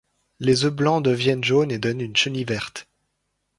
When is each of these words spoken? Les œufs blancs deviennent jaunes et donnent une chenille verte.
Les 0.39 0.65
œufs 0.65 0.73
blancs 0.73 1.03
deviennent 1.05 1.43
jaunes 1.43 1.69
et 1.69 1.77
donnent 1.77 2.01
une 2.01 2.15
chenille 2.15 2.43
verte. 2.43 2.87